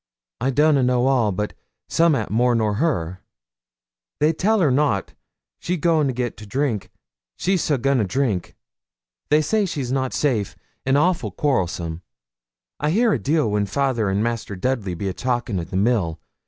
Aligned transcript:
I 0.39 0.49
donna 0.49 0.81
know 0.81 1.05
all, 1.05 1.31
but 1.31 1.53
summat 1.87 2.31
more 2.31 2.55
nor 2.55 2.73
her. 2.81 3.21
They 4.19 4.33
tell 4.33 4.59
her 4.61 4.71
nout, 4.71 5.13
she's 5.59 5.79
so 5.83 5.99
gi'n 6.03 6.33
to 7.99 8.05
drink; 8.07 8.51
they 9.37 9.41
say 9.43 9.65
she's 9.67 9.91
not 9.91 10.11
safe, 10.13 10.55
an' 10.87 10.97
awful 10.97 11.29
quarrelsome. 11.29 12.01
I 12.79 12.89
hear 12.89 13.13
a 13.13 13.19
deal 13.19 13.51
when 13.51 13.67
fayther 13.67 14.09
and 14.09 14.23
Master 14.23 14.55
Dudley 14.55 14.95
be 14.95 15.07
a 15.07 15.13
talkin' 15.13 15.59
in 15.59 15.67
the 15.67 15.77
mill. 15.77 16.19